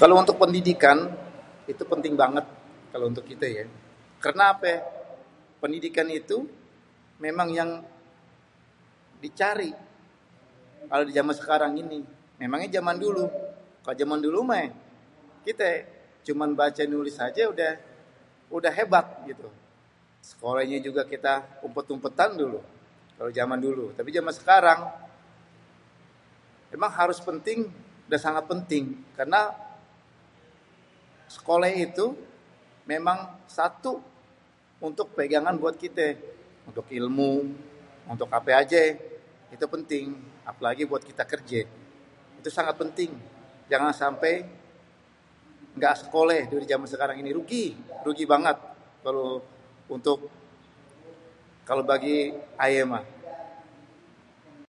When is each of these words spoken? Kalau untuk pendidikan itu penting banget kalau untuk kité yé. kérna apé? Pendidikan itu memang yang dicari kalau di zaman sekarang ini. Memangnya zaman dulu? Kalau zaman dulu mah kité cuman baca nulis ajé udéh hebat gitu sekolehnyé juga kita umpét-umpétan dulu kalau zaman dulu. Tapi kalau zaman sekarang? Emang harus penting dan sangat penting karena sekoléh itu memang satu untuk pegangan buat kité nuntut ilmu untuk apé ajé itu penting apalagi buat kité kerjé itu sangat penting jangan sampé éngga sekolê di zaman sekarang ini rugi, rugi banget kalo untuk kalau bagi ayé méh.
Kalau 0.00 0.14
untuk 0.22 0.36
pendidikan 0.42 0.96
itu 1.72 1.84
penting 1.92 2.12
banget 2.22 2.44
kalau 2.92 3.06
untuk 3.10 3.24
kité 3.30 3.46
yé. 3.54 3.64
kérna 4.22 4.44
apé? 4.54 4.72
Pendidikan 5.62 6.04
itu 6.18 6.38
memang 7.24 7.48
yang 7.58 7.70
dicari 9.24 9.70
kalau 10.90 11.04
di 11.08 11.12
zaman 11.18 11.34
sekarang 11.40 11.72
ini. 11.82 11.98
Memangnya 12.42 12.68
zaman 12.82 12.96
dulu? 13.04 13.24
Kalau 13.86 13.96
zaman 14.00 14.20
dulu 14.26 14.40
mah 14.48 14.64
kité 15.48 15.72
cuman 16.26 16.50
baca 16.60 16.82
nulis 16.92 17.16
ajé 17.26 17.42
udéh 18.54 18.72
hebat 18.78 19.06
gitu 19.28 19.48
sekolehnyé 20.30 20.78
juga 20.88 21.02
kita 21.12 21.34
umpét-umpétan 21.66 22.30
dulu 22.40 22.60
kalau 23.16 23.30
zaman 23.38 23.58
dulu. 23.66 23.86
Tapi 23.96 24.08
kalau 24.12 24.16
zaman 24.20 24.34
sekarang? 24.40 24.80
Emang 26.76 26.92
harus 27.00 27.20
penting 27.28 27.58
dan 28.10 28.18
sangat 28.26 28.44
penting 28.52 28.84
karena 29.18 29.40
sekoléh 31.34 31.68
itu 31.86 32.06
memang 32.92 33.18
satu 33.56 33.92
untuk 34.86 35.06
pegangan 35.16 35.52
buat 35.62 35.76
kité 35.84 36.08
nuntut 36.64 36.86
ilmu 36.98 37.32
untuk 38.12 38.24
apé 38.38 38.52
ajé 38.62 38.84
itu 39.54 39.64
penting 39.74 40.06
apalagi 40.50 40.82
buat 40.90 41.02
kité 41.08 41.24
kerjé 41.32 41.62
itu 42.40 42.48
sangat 42.56 42.74
penting 42.80 43.10
jangan 43.72 43.92
sampé 44.02 44.30
éngga 45.76 45.92
sekolê 46.08 46.38
di 46.48 46.56
zaman 46.72 46.88
sekarang 46.92 47.16
ini 47.20 47.30
rugi, 47.36 47.66
rugi 48.06 48.24
banget 48.32 48.56
kalo 49.04 49.44
untuk 49.92 50.18
kalau 51.68 51.84
bagi 51.84 52.32
ayé 52.64 52.82
méh. 52.88 53.04